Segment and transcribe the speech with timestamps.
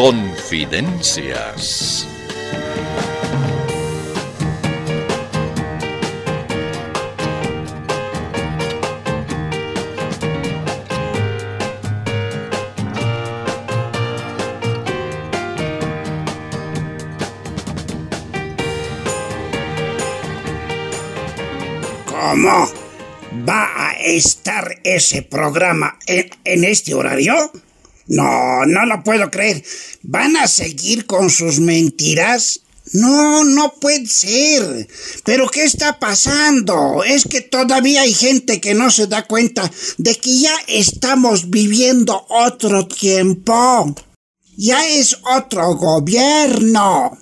[0.00, 2.08] Confidencias.
[22.06, 22.70] ¿Cómo?
[23.46, 27.34] ¿Va a estar ese programa en, este horario?
[28.10, 29.62] No, no lo puedo creer.
[30.02, 32.60] ¿Van a seguir con sus mentiras?
[32.92, 34.88] No, no puede ser.
[35.24, 37.04] ¿Pero qué está pasando?
[37.04, 42.26] Es que todavía hay gente que no se da cuenta de que ya estamos viviendo
[42.28, 43.94] otro tiempo.
[44.56, 47.16] Ya es otro gobierno.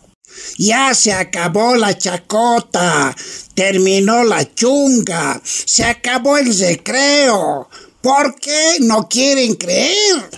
[0.57, 3.15] Ya se acabó la chacota,
[3.53, 7.69] terminó la chunga, se acabó el recreo.
[8.01, 10.31] ¿Por qué no quieren creer?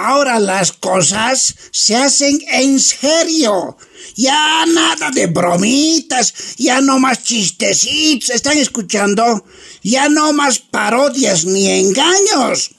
[0.00, 3.76] Ahora las cosas se hacen en serio.
[4.14, 9.44] Ya nada de bromitas, ya no más chistecitos, ¿están escuchando?
[9.82, 12.70] Ya no más parodias ni engaños.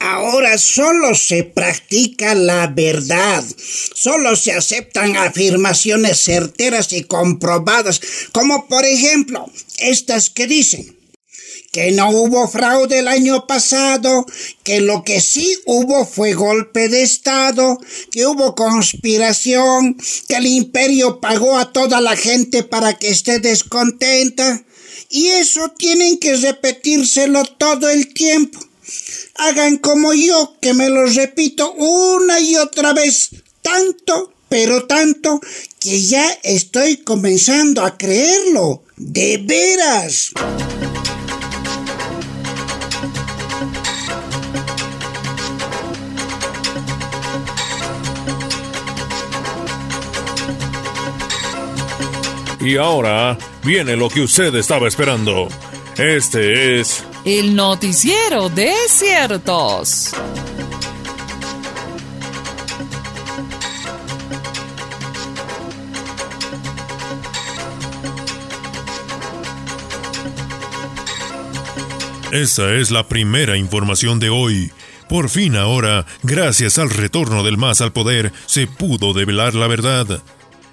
[0.00, 3.44] Ahora solo se practica la verdad,
[3.94, 8.00] solo se aceptan afirmaciones certeras y comprobadas,
[8.32, 10.99] como por ejemplo estas que dicen
[11.72, 14.26] que no hubo fraude el año pasado,
[14.64, 17.78] que lo que sí hubo fue golpe de Estado,
[18.10, 19.96] que hubo conspiración,
[20.28, 24.64] que el imperio pagó a toda la gente para que esté descontenta.
[25.08, 28.60] Y eso tienen que repetírselo todo el tiempo
[29.36, 33.30] hagan como yo, que me lo repito una y otra vez,
[33.62, 35.40] tanto, pero tanto,
[35.78, 40.32] que ya estoy comenzando a creerlo, de veras.
[52.60, 55.48] Y ahora viene lo que usted estaba esperando.
[55.96, 60.10] Este es el noticiero de ciertos.
[72.30, 74.70] Esa es la primera información de hoy.
[75.08, 80.22] Por fin ahora, gracias al retorno del MAS al poder, se pudo develar la verdad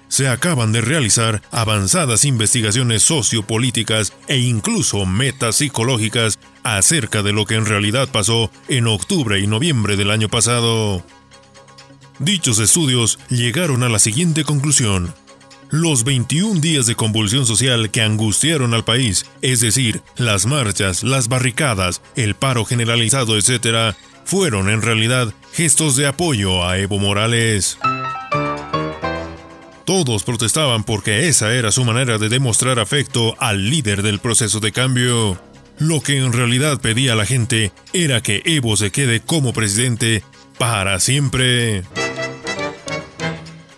[0.08, 7.66] se acaban de realizar avanzadas investigaciones sociopolíticas e incluso metapsicológicas acerca de lo que en
[7.66, 11.04] realidad pasó en octubre y noviembre del año pasado.
[12.18, 15.14] Dichos estudios llegaron a la siguiente conclusión.
[15.70, 21.28] Los 21 días de convulsión social que angustiaron al país, es decir, las marchas, las
[21.28, 27.78] barricadas, el paro generalizado, etc., fueron en realidad gestos de apoyo a Evo Morales.
[29.88, 34.70] Todos protestaban porque esa era su manera de demostrar afecto al líder del proceso de
[34.70, 35.40] cambio.
[35.78, 40.22] Lo que en realidad pedía la gente era que Evo se quede como presidente
[40.58, 41.84] para siempre.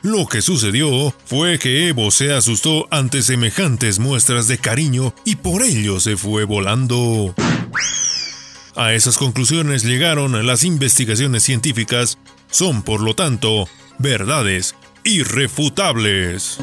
[0.03, 5.63] Lo que sucedió fue que Evo se asustó ante semejantes muestras de cariño y por
[5.63, 7.37] ello se fue volando.
[8.75, 12.19] A esas conclusiones llegaron las investigaciones científicas,
[12.51, 13.69] son por lo tanto
[14.01, 14.75] verdades
[15.05, 16.59] irrefutables.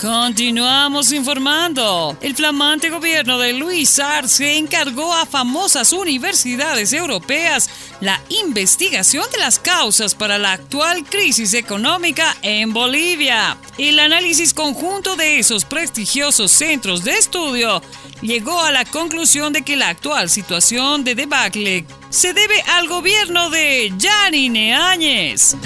[0.00, 2.16] Continuamos informando.
[2.20, 7.68] El flamante gobierno de Luis Arce encargó a famosas universidades europeas
[8.00, 13.56] la investigación de las causas para la actual crisis económica en Bolivia.
[13.76, 17.82] El análisis conjunto de esos prestigiosos centros de estudio
[18.20, 23.50] llegó a la conclusión de que la actual situación de debacle se debe al gobierno
[23.50, 25.56] de Yanine Áñez.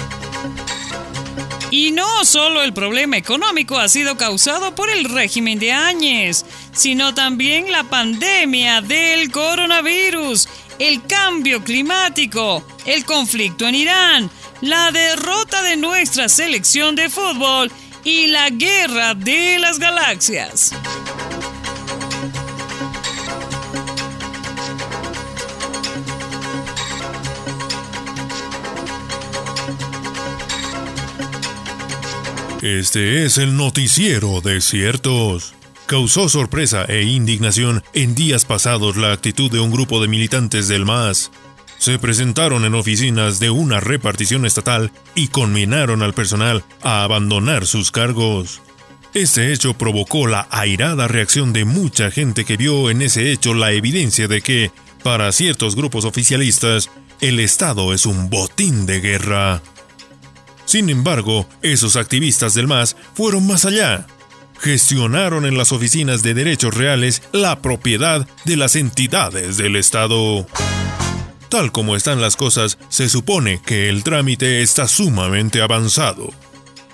[1.73, 7.15] Y no solo el problema económico ha sido causado por el régimen de Áñez, sino
[7.15, 10.47] también la pandemia del coronavirus,
[10.79, 14.31] el cambio climático, el conflicto en Irán,
[14.61, 17.71] la derrota de nuestra selección de fútbol
[18.03, 20.73] y la guerra de las galaxias.
[32.61, 35.53] Este es el noticiero de ciertos.
[35.93, 40.85] Causó sorpresa e indignación en días pasados la actitud de un grupo de militantes del
[40.85, 41.29] MAS.
[41.77, 47.91] Se presentaron en oficinas de una repartición estatal y conminaron al personal a abandonar sus
[47.91, 48.63] cargos.
[49.13, 53.71] Este hecho provocó la airada reacción de mucha gente que vio en ese hecho la
[53.71, 54.71] evidencia de que,
[55.03, 56.89] para ciertos grupos oficialistas,
[57.21, 59.61] el Estado es un botín de guerra.
[60.65, 64.07] Sin embargo, esos activistas del MAS fueron más allá.
[64.63, 70.47] Gestionaron en las oficinas de derechos reales la propiedad de las entidades del Estado.
[71.49, 76.29] Tal como están las cosas, se supone que el trámite está sumamente avanzado.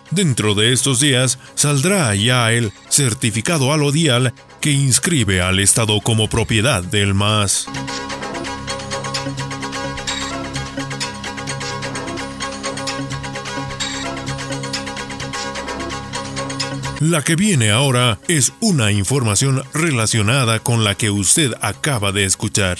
[0.10, 6.82] Dentro de estos días saldrá ya el certificado alodial que inscribe al Estado como propiedad
[6.82, 7.68] del MAS.
[17.00, 22.78] La que viene ahora es una información relacionada con la que usted acaba de escuchar.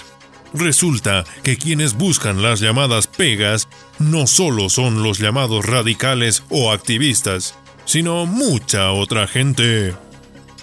[0.54, 7.56] Resulta que quienes buscan las llamadas pegas no solo son los llamados radicales o activistas,
[7.86, 9.96] sino mucha otra gente.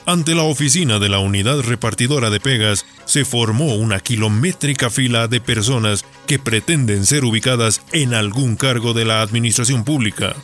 [0.05, 5.41] Ante la oficina de la unidad repartidora de pegas se formó una kilométrica fila de
[5.41, 10.37] personas que pretenden ser ubicadas en algún cargo de la administración pública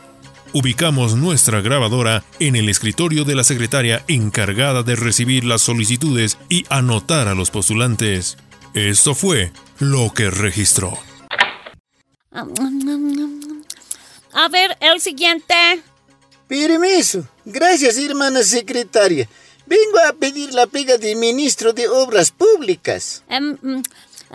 [0.52, 6.64] ubicamos nuestra grabadora en el escritorio de la secretaria encargada de recibir las solicitudes y
[6.68, 8.36] anotar a los postulantes.
[8.74, 10.98] Esto fue lo que registró.
[14.32, 15.82] A ver, el siguiente.
[16.48, 17.26] Permiso.
[17.44, 19.28] Gracias, hermana secretaria.
[19.66, 23.22] Vengo a pedir la pega de ministro de Obras Públicas.
[23.28, 23.82] Em, mm,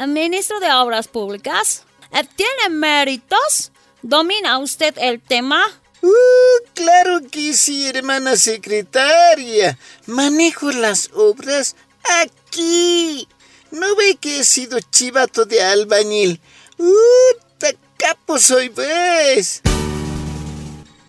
[0.07, 1.83] ministro de Obras Públicas.
[2.11, 3.71] Eh, ¿Tiene méritos?
[4.01, 5.63] ¿Domina usted el tema?
[6.07, 9.77] Uh, claro que sí, hermana secretaria.
[10.05, 11.75] Manejo las obras
[12.23, 13.27] aquí.
[13.71, 16.39] ¿No ve que he sido chivato de albañil?
[16.77, 17.65] ¡Uh,
[17.97, 19.61] capo soy, pues!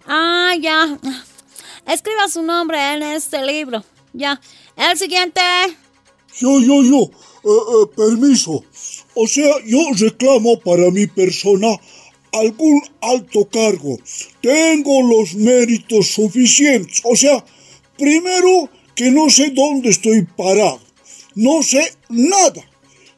[0.07, 0.99] Ah, ya.
[1.87, 3.85] Escriba su nombre en este libro.
[4.13, 4.41] Ya.
[4.75, 5.41] El siguiente.
[6.39, 7.03] Yo, yo, yo.
[7.45, 8.65] Eh, eh, permiso.
[9.15, 11.69] O sea, yo reclamo para mi persona
[12.33, 13.99] algún alto cargo.
[14.41, 17.01] Tengo los méritos suficientes.
[17.05, 17.45] O sea,
[17.97, 20.81] primero que no sé dónde estoy parado.
[21.35, 22.63] No sé nada.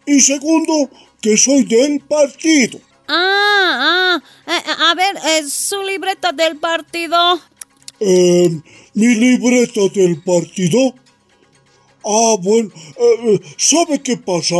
[0.07, 0.91] Y segundo,
[1.21, 2.81] que soy del partido.
[3.09, 4.23] Ah, ah.
[4.47, 7.41] Eh, a ver, eh, su libreta del partido.
[7.99, 8.61] Eh,
[8.95, 10.95] mi libreta del partido.
[12.05, 12.71] Ah, bueno,
[13.59, 14.57] ¿sabe qué pasa?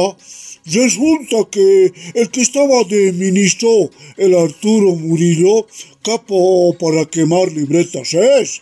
[0.73, 5.67] Resulta que el que estaba de ministro, el Arturo Murillo,
[6.03, 8.61] capo para quemar libretas es.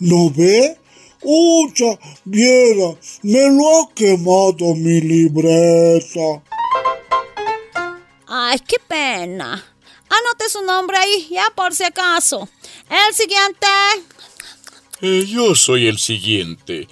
[0.00, 0.76] ¿No ve?
[1.22, 6.42] Ucha, viera, me lo ha quemado mi libreta.
[8.26, 9.64] Ay, qué pena.
[10.08, 12.48] Anote su nombre ahí, ya por si acaso.
[12.90, 13.66] El siguiente.
[15.00, 16.88] Eh, yo soy el siguiente.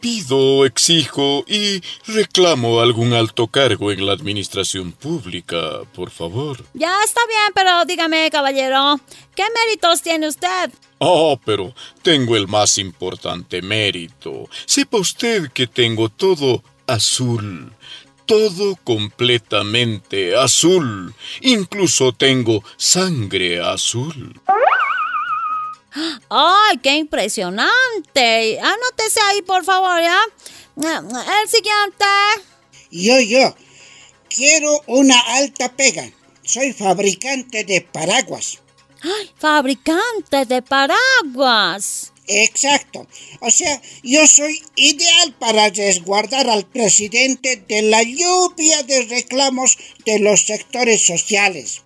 [0.00, 6.64] Pido, exijo y reclamo algún alto cargo en la administración pública, por favor.
[6.74, 9.00] Ya está bien, pero dígame, caballero,
[9.34, 10.70] ¿qué méritos tiene usted?
[10.98, 14.48] Oh, pero tengo el más importante mérito.
[14.66, 17.72] Sepa usted que tengo todo azul.
[18.26, 21.14] Todo completamente azul.
[21.42, 24.40] Incluso tengo sangre azul.
[26.28, 28.58] ¡Ay, qué impresionante!
[28.60, 30.20] Anótese ahí, por favor, ¿ya?
[30.76, 32.04] El siguiente.
[32.90, 33.54] Yo, yo.
[34.28, 36.10] Quiero una alta pega.
[36.42, 38.58] Soy fabricante de paraguas.
[39.02, 42.12] ¡Ay, fabricante de paraguas!
[42.28, 43.06] Exacto.
[43.40, 50.18] O sea, yo soy ideal para resguardar al presidente de la lluvia de reclamos de
[50.18, 51.82] los sectores sociales.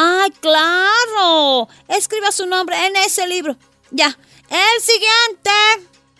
[0.00, 1.68] ¡Ah, claro!
[1.88, 3.56] Escriba su nombre en ese libro.
[3.90, 4.16] Ya.
[4.48, 5.50] El siguiente.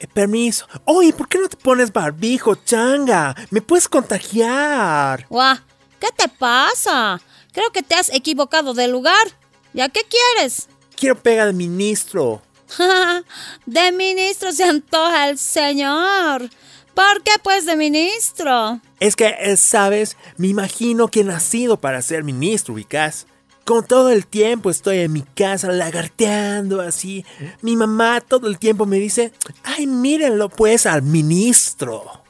[0.00, 0.66] Eh, permiso.
[0.84, 3.36] Oye, ¿por qué no te pones barbijo, changa?
[3.50, 5.28] Me puedes contagiar.
[5.30, 5.58] Guau,
[6.00, 7.20] ¿qué te pasa?
[7.52, 9.28] Creo que te has equivocado de lugar.
[9.72, 10.66] ¿Ya qué quieres?
[10.96, 12.42] Quiero pega de ministro.
[13.66, 16.50] de ministro se antoja el señor.
[16.94, 18.80] ¿Por qué pues de ministro?
[18.98, 23.27] Es que, eh, sabes, me imagino que he nacido para ser ministro, ubicás.
[23.68, 27.26] Con todo el tiempo estoy en mi casa lagarteando así.
[27.60, 29.30] Mi mamá todo el tiempo me dice,
[29.62, 32.24] ay, mírenlo pues al ministro.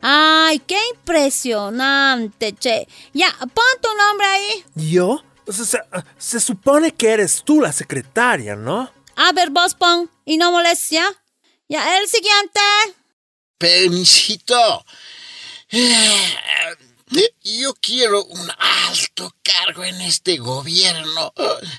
[0.00, 2.86] Ay, qué impresionante, che.
[3.12, 4.64] Ya, pon tu nombre ahí.
[4.76, 5.24] ¿Yo?
[5.48, 5.80] Se,
[6.16, 8.88] se supone que eres tú la secretaria, ¿no?
[9.16, 11.06] A ver, vos pon, y no molestia.
[11.68, 12.60] Ya, el siguiente.
[13.58, 14.84] Permisito.
[17.42, 21.32] Yo quiero un alto cargo en este gobierno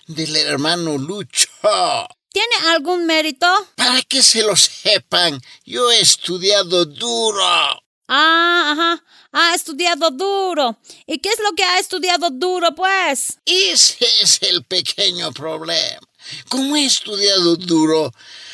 [0.08, 1.50] del hermano Lucho.
[2.32, 3.48] ¿Tiene algún mérito?
[3.75, 7.44] Para que se lo sepan, yo he estudiado duro.
[8.08, 9.03] Ah, ajá.
[9.32, 10.77] Ha estudiado duro.
[11.08, 13.39] ¿Y qué es lo que ha estudiado duro, pues?
[13.46, 16.00] Ese es el pequeño problema.
[16.50, 18.12] Como he estudiado duro,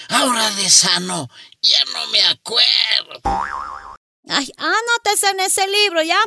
[0.10, 1.30] ahora de sano,
[1.62, 3.22] ya no me acuerdo.
[4.34, 6.20] Ay, anótese en ese libro, ¿ya?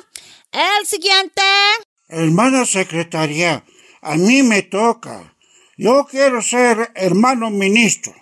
[0.53, 1.41] El siguiente.
[2.09, 3.65] Hermana secretaria,
[4.03, 5.35] a mí me toca.
[5.79, 8.15] Yo quiero ser hermano ministro.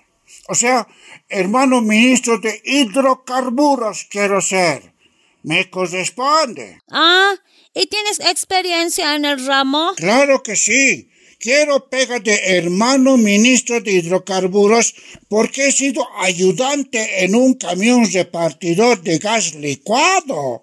[0.46, 0.86] O sea,
[1.28, 4.94] hermano ministro de hidrocarburos quiero ser.
[5.42, 6.78] Me corresponde.
[6.88, 7.34] Ah,
[7.74, 9.94] ¿y tienes experiencia en el ramo?
[9.96, 11.10] Claro que sí.
[11.42, 14.94] Quiero pega de hermano ministro de hidrocarburos
[15.28, 20.60] porque he sido ayudante en un camión repartidor de gas licuado.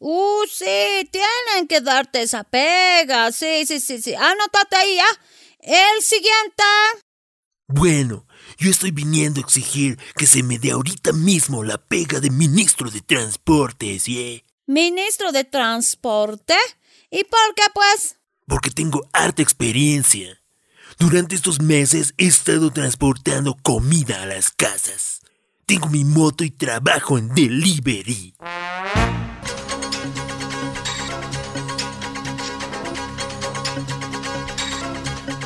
[0.00, 3.30] Uh, sí, tienen que darte esa pega.
[3.30, 4.16] Sí, sí, sí, sí.
[4.16, 5.06] Anótate ahí ya.
[5.60, 6.64] El siguiente.
[7.68, 8.26] Bueno,
[8.58, 12.90] yo estoy viniendo a exigir que se me dé ahorita mismo la pega de ministro
[12.90, 14.44] de Transportes, ¿sí?
[14.66, 16.56] ¿Ministro de Transporte?
[17.12, 18.16] ¿Y por qué, pues?
[18.50, 20.40] Porque tengo harta experiencia.
[20.98, 25.20] Durante estos meses he estado transportando comida a las casas.
[25.66, 28.34] Tengo mi moto y trabajo en delivery.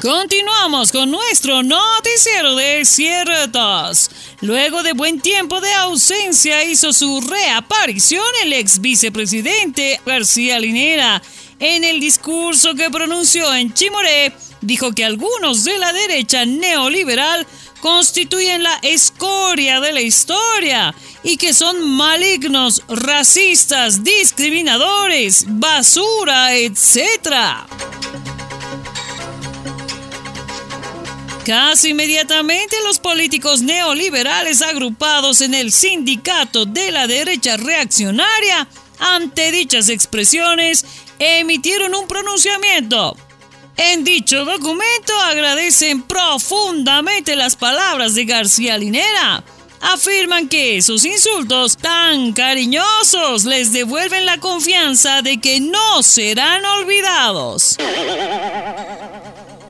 [0.00, 4.11] Continuamos con nuestro noticiero de ciertas.
[4.40, 11.23] Luego de buen tiempo de ausencia hizo su reaparición el ex vicepresidente García Linera.
[11.66, 17.47] En el discurso que pronunció en Chimoré, dijo que algunos de la derecha neoliberal
[17.80, 26.99] constituyen la escoria de la historia y que son malignos, racistas, discriminadores, basura, etc.
[31.47, 38.68] Casi inmediatamente los políticos neoliberales agrupados en el sindicato de la derecha reaccionaria,
[38.99, 40.83] ante dichas expresiones,
[41.24, 43.16] emitieron un pronunciamiento.
[43.76, 49.42] En dicho documento agradecen profundamente las palabras de García Linera.
[49.80, 57.76] Afirman que esos insultos tan cariñosos les devuelven la confianza de que no serán olvidados.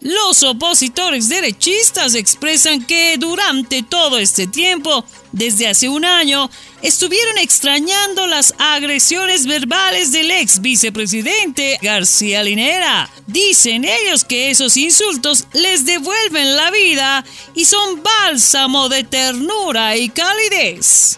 [0.05, 6.51] Los opositores derechistas expresan que durante todo este tiempo, desde hace un año,
[6.83, 13.09] estuvieron extrañando las agresiones verbales del ex vicepresidente García Linera.
[13.27, 20.11] Dicen ellos que esos insultos les devuelven la vida y son bálsamo de ternura y
[20.11, 21.17] calidez.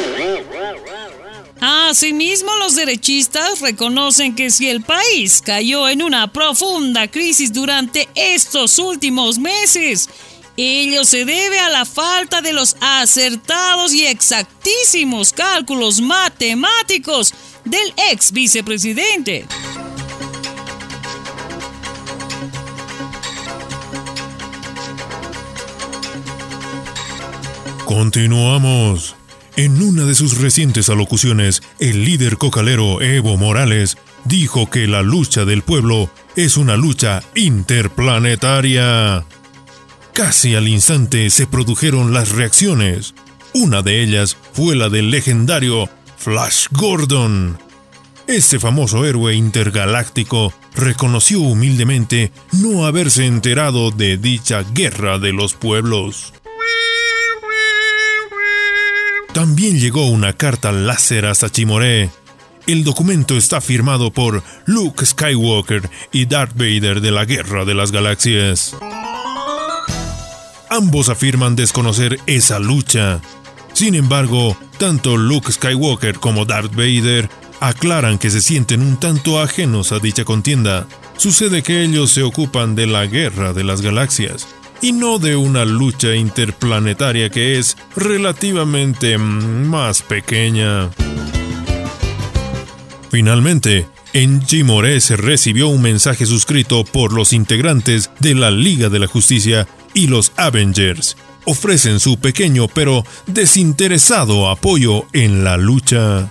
[1.60, 8.78] Asimismo, los derechistas reconocen que si el país cayó en una profunda crisis durante estos
[8.78, 10.08] últimos meses,
[10.58, 17.34] ello se debe a la falta de los acertados y exactísimos cálculos matemáticos
[17.64, 19.46] del ex vicepresidente.
[27.86, 29.15] Continuamos.
[29.56, 33.96] En una de sus recientes alocuciones, el líder cocalero Evo Morales
[34.26, 39.24] dijo que la lucha del pueblo es una lucha interplanetaria.
[40.12, 43.14] Casi al instante se produjeron las reacciones.
[43.54, 47.58] Una de ellas fue la del legendario Flash Gordon.
[48.26, 56.34] Este famoso héroe intergaláctico reconoció humildemente no haberse enterado de dicha guerra de los pueblos.
[59.36, 62.08] También llegó una carta láser hasta Chimoré.
[62.66, 67.92] El documento está firmado por Luke Skywalker y Darth Vader de la Guerra de las
[67.92, 68.74] Galaxias.
[70.70, 73.20] Ambos afirman desconocer esa lucha.
[73.74, 77.28] Sin embargo, tanto Luke Skywalker como Darth Vader
[77.60, 80.86] aclaran que se sienten un tanto ajenos a dicha contienda.
[81.18, 84.48] Sucede que ellos se ocupan de la Guerra de las Galaxias
[84.80, 90.90] y no de una lucha interplanetaria que es relativamente más pequeña.
[93.10, 98.98] Finalmente, en Chimoré se recibió un mensaje suscrito por los integrantes de la Liga de
[98.98, 101.16] la Justicia y los Avengers.
[101.44, 106.30] Ofrecen su pequeño pero desinteresado apoyo en la lucha.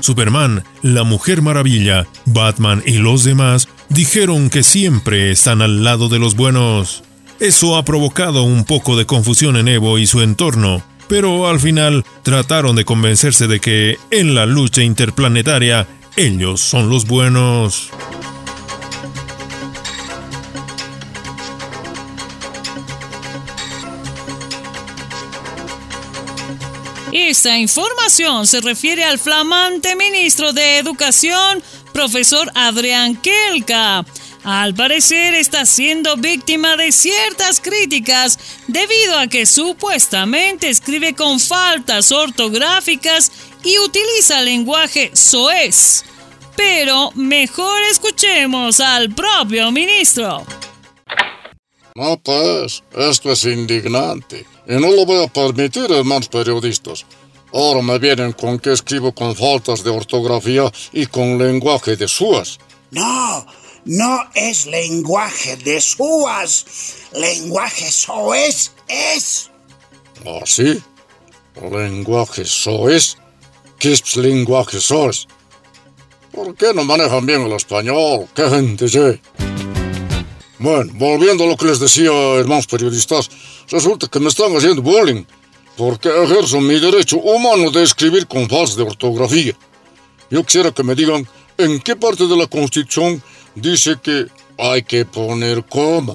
[0.00, 6.18] Superman, la Mujer Maravilla, Batman y los demás dijeron que siempre están al lado de
[6.18, 7.02] los buenos.
[7.38, 12.04] Eso ha provocado un poco de confusión en Evo y su entorno, pero al final
[12.22, 17.90] trataron de convencerse de que en la lucha interplanetaria ellos son los buenos.
[27.12, 31.62] Esta información se refiere al flamante ministro de Educación,
[32.00, 34.06] profesor Adrián Kelka.
[34.42, 38.38] Al parecer está siendo víctima de ciertas críticas
[38.68, 43.30] debido a que supuestamente escribe con faltas ortográficas
[43.62, 46.02] y utiliza lenguaje soez.
[46.56, 50.46] Pero mejor escuchemos al propio ministro.
[51.94, 54.46] No, pues, esto es indignante.
[54.66, 57.04] Y no lo voy a permitir, hermanos periodistas.
[57.52, 62.58] Ahora me vienen con que escribo con faltas de ortografía y con lenguaje de suas.
[62.90, 63.46] No,
[63.84, 66.64] no es lenguaje de suas.
[67.12, 69.50] Lenguaje soez es.
[70.24, 70.80] ¿Ah, sí?
[71.70, 73.16] ¿Lenguaje soez?
[73.78, 75.26] ¿Qué es lenguaje soez?
[76.30, 78.28] ¿Por qué no manejan bien el español?
[78.34, 79.20] ¡Qué gente, sí!
[80.60, 83.30] Bueno, volviendo a lo que les decía, hermanos periodistas,
[83.70, 85.24] resulta que me están haciendo bullying
[85.76, 89.54] porque ejerzo mi derecho humano de escribir con faltas de ortografía.
[90.30, 91.26] Yo quisiera que me digan
[91.58, 93.22] en qué parte de la Constitución
[93.54, 94.26] dice que
[94.58, 96.14] hay que poner coma,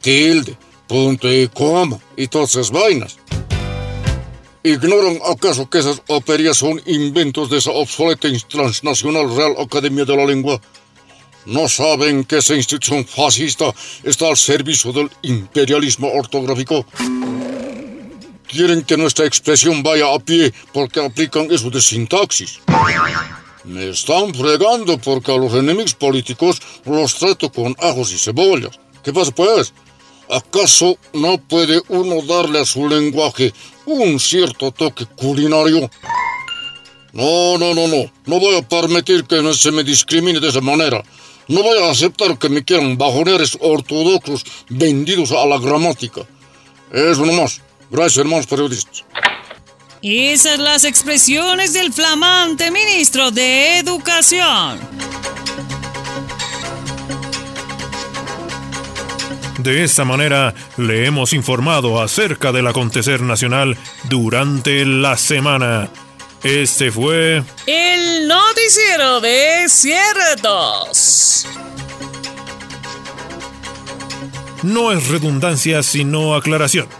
[0.00, 3.18] tilde, punto y coma y todas esas vainas.
[4.62, 10.26] ¿Ignoran acaso que esas operías son inventos de esa obsoleta transnacional Real Academia de la
[10.26, 10.60] Lengua?
[11.46, 13.72] ¿No saben que esa institución fascista
[14.04, 16.84] está al servicio del imperialismo ortográfico?
[18.50, 22.58] Quieren que nuestra expresión vaya a pie porque aplican eso de sintaxis.
[23.62, 28.80] Me están fregando porque a los enemigos políticos los trato con ajos y cebollas.
[29.04, 29.72] ¿Qué pasa pues?
[30.28, 33.54] ¿Acaso no puede uno darle a su lenguaje
[33.86, 35.88] un cierto toque culinario?
[37.12, 38.10] No, no, no, no.
[38.26, 41.04] No voy a permitir que se me discrimine de esa manera.
[41.46, 46.22] No voy a aceptar que me quieran bajoneres ortodoxos vendidos a la gramática.
[46.92, 47.60] Eso nomás.
[47.90, 49.04] Gracias, hermanos periodistas.
[50.02, 54.78] Esas las expresiones del flamante ministro de Educación.
[59.58, 65.90] De esta manera le hemos informado acerca del acontecer nacional durante la semana.
[66.42, 71.46] Este fue el noticiero de ciertos.
[74.62, 76.99] No es redundancia sino aclaración.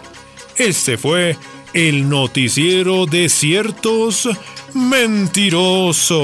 [0.61, 1.37] Este fue
[1.73, 4.29] el noticiero de ciertos
[4.75, 6.21] mentirosos.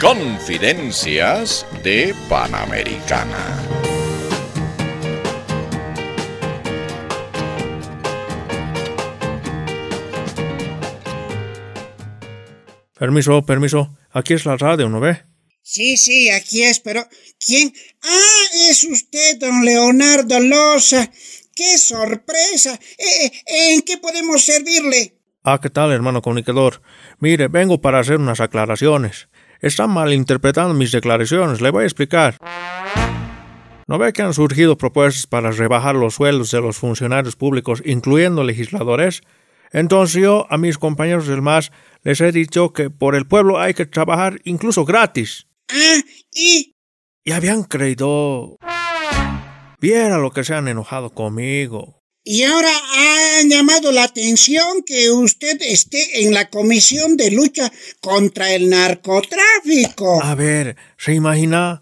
[0.00, 3.64] Confidencias de Panamericana.
[12.96, 13.98] Permiso, permiso.
[14.12, 15.24] Aquí es la radio, ¿no ve?
[15.62, 17.04] Sí, sí, aquí es, pero
[17.44, 17.72] ¿quién?
[18.04, 21.10] Ah, es usted, don Leonardo Loza.
[21.56, 22.78] ¡Qué sorpresa!
[22.98, 25.18] Eh, ¿En qué podemos servirle?
[25.42, 26.82] Ah, ¿qué tal, hermano comunicador?
[27.18, 29.27] Mire, vengo para hacer unas aclaraciones.
[29.60, 32.36] Están malinterpretando mis declaraciones, le voy a explicar.
[33.88, 38.44] ¿No ve que han surgido propuestas para rebajar los sueldos de los funcionarios públicos, incluyendo
[38.44, 39.22] legisladores?
[39.72, 43.74] Entonces yo a mis compañeros del MAS les he dicho que por el pueblo hay
[43.74, 45.46] que trabajar incluso gratis.
[45.70, 46.00] Ah,
[46.32, 46.74] y...
[47.24, 48.56] Y habían creído...
[49.80, 51.97] Viera lo que se han enojado conmigo.
[52.30, 52.68] Y ahora
[53.38, 60.22] han llamado la atención que usted esté en la Comisión de Lucha contra el Narcotráfico.
[60.22, 61.80] A ver, ¿se imagina?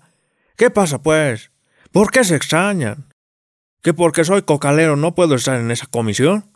[0.56, 1.50] ¿Qué pasa pues?
[1.90, 3.12] ¿Por qué se extrañan?
[3.82, 6.48] ¿Que porque soy cocalero no puedo estar en esa comisión?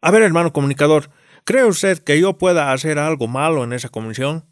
[0.00, 1.10] A ver, hermano comunicador,
[1.42, 4.44] ¿cree usted que yo pueda hacer algo malo en esa comisión?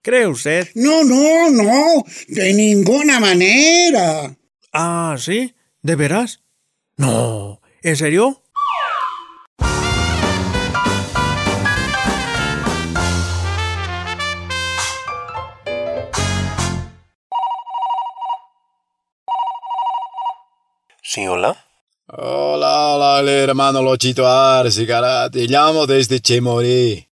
[0.00, 0.66] ¿Cree usted?
[0.74, 4.34] No, no, no, de ninguna manera.
[4.72, 5.54] Ah, ¿sí?
[5.82, 6.40] ¿De veras?
[6.96, 8.42] No, ¿en serio?
[21.02, 21.64] Sí, hola.
[22.06, 25.30] Hola, hola, el hermano Lochito Arce, cara.
[25.30, 27.06] Te llamo desde Chemorí.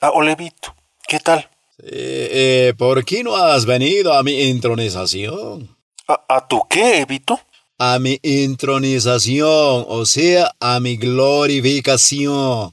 [0.00, 0.74] Ah, Olevito.
[1.06, 1.48] ¿Qué tal?
[1.78, 5.76] Sí, eh, ¿Por qué no has venido a mi intronización?
[6.08, 7.40] ¿A, a tu qué, Evito?
[7.78, 12.72] A mi intronización, o sea, a mi glorificación.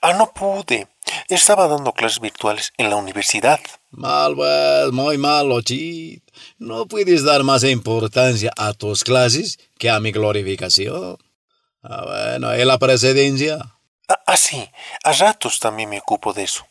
[0.00, 0.88] Ah, no pude.
[1.28, 3.60] Estaba dando clases virtuales en la universidad.
[3.90, 6.32] Mal, pues, muy mal, Lochito.
[6.58, 11.18] No puedes dar más importancia a tus clases que a mi glorificación.
[11.82, 13.58] Ah, bueno, ¿y la presidencia?
[14.08, 14.68] Ah, ah, sí,
[15.04, 16.66] a ratos también me ocupo de eso.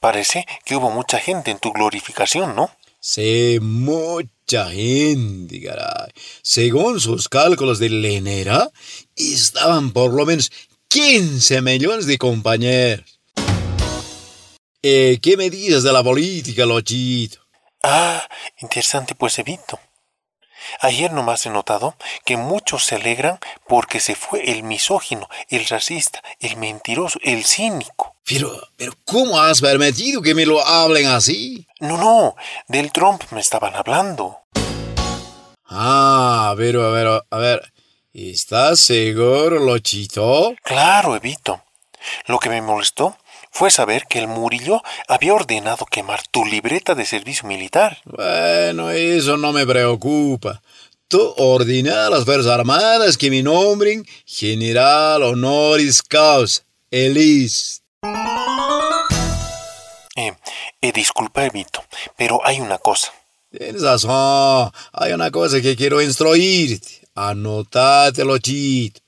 [0.00, 2.70] Parece que hubo mucha gente en tu glorificación, ¿no?
[3.00, 6.10] Sí, mucha gente, caray.
[6.42, 8.70] Según sus cálculos de Lenera,
[9.14, 10.50] estaban por lo menos
[10.88, 13.20] 15 millones de compañeros.
[14.82, 17.38] Eh, ¿Qué me dices de la política, Lochito?
[17.82, 18.26] Ah,
[18.60, 19.78] interesante, pues Evito.
[20.80, 21.94] Ayer nomás he notado
[22.24, 28.14] que muchos se alegran porque se fue el misógino, el racista, el mentiroso, el cínico.
[28.24, 31.66] Pero, pero, ¿cómo has permitido que me lo hablen así?
[31.80, 34.40] No, no, del Trump me estaban hablando.
[35.64, 37.72] Ah, pero, a ver, a ver,
[38.12, 40.54] ¿estás seguro, Lochito?
[40.62, 41.62] Claro, Evito.
[42.26, 43.16] Lo que me molestó
[43.50, 47.98] fue saber que el Murillo había ordenado quemar tu libreta de servicio militar.
[48.04, 50.62] Bueno, eso no me preocupa.
[51.08, 57.82] Tú ordena a las Fuerzas Armadas que me nombren General Honoris Causa, Elis.
[60.16, 60.34] Eh,
[60.82, 61.82] eh, disculpa, Evito,
[62.16, 63.12] pero hay una cosa.
[63.50, 64.70] Tienes razón.
[64.92, 67.08] Hay una cosa que quiero instruirte.
[67.14, 69.00] Anótatelo, chito.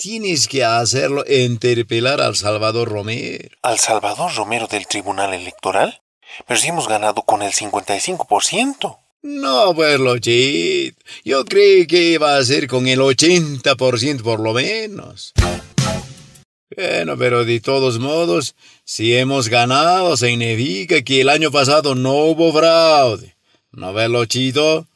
[0.00, 3.54] Tienes que hacerlo interpelar al Salvador Romero.
[3.60, 6.00] ¿Al Salvador Romero del Tribunal Electoral?
[6.46, 8.96] Pero si hemos ganado con el 55%.
[9.20, 10.96] No, pues, Lochit.
[11.22, 15.34] Yo creí que iba a ser con el 80% por lo menos.
[16.74, 22.50] Bueno, pero de todos modos, si hemos ganado, significa que el año pasado no hubo
[22.54, 23.36] fraude.
[23.72, 24.86] ¿No ves, Lochito?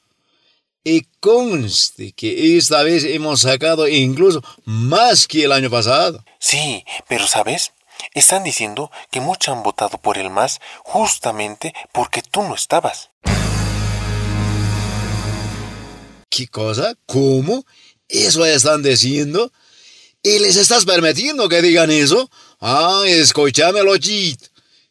[0.86, 6.22] Y conste que esta vez hemos sacado incluso más que el año pasado.
[6.38, 7.72] Sí, pero ¿sabes?
[8.12, 13.08] Están diciendo que muchos han votado por el MAS justamente porque tú no estabas.
[16.28, 16.94] ¿Qué cosa?
[17.06, 17.64] ¿Cómo?
[18.06, 19.50] ¿Eso están diciendo?
[20.22, 22.30] ¿Y les estás permitiendo que digan eso?
[22.60, 24.48] Ah, escúchame, Chit.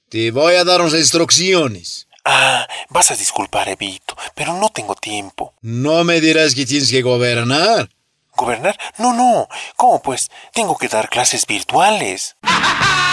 [0.09, 2.07] Te voy a dar unas instrucciones.
[2.25, 5.53] Ah, vas a disculpar, Evito, pero no tengo tiempo.
[5.61, 7.89] No me dirás que tienes que gobernar.
[8.35, 8.77] ¿Gobernar?
[8.97, 9.47] No, no.
[9.75, 10.31] ¿Cómo pues?
[10.53, 12.37] Tengo que dar clases virtuales.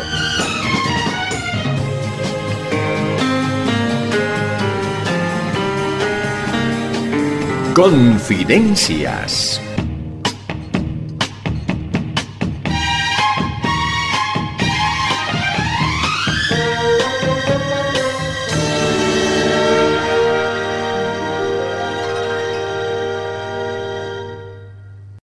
[7.73, 9.61] Confidencias.